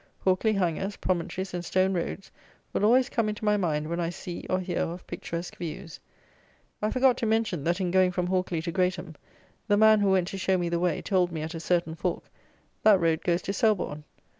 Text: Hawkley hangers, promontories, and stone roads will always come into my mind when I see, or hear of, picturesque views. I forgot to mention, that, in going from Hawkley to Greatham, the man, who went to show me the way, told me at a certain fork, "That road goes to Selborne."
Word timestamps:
Hawkley 0.25 0.53
hangers, 0.55 0.95
promontories, 0.95 1.53
and 1.53 1.63
stone 1.63 1.93
roads 1.93 2.31
will 2.73 2.83
always 2.83 3.07
come 3.07 3.29
into 3.29 3.45
my 3.45 3.55
mind 3.55 3.87
when 3.87 3.99
I 3.99 4.09
see, 4.09 4.47
or 4.49 4.59
hear 4.59 4.79
of, 4.79 5.05
picturesque 5.05 5.57
views. 5.57 5.99
I 6.81 6.89
forgot 6.89 7.17
to 7.17 7.27
mention, 7.27 7.63
that, 7.65 7.79
in 7.79 7.91
going 7.91 8.11
from 8.11 8.25
Hawkley 8.27 8.63
to 8.63 8.71
Greatham, 8.71 9.13
the 9.67 9.77
man, 9.77 9.99
who 9.99 10.09
went 10.09 10.27
to 10.29 10.39
show 10.39 10.57
me 10.57 10.69
the 10.69 10.79
way, 10.79 11.03
told 11.03 11.31
me 11.31 11.43
at 11.43 11.53
a 11.53 11.59
certain 11.59 11.93
fork, 11.93 12.23
"That 12.81 12.99
road 12.99 13.21
goes 13.21 13.43
to 13.43 13.53
Selborne." 13.53 14.03